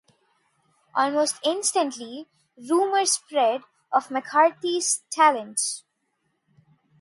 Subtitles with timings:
[0.95, 2.25] Almost instantly
[2.57, 3.61] rumor spread
[3.91, 5.83] of McCarty' talents.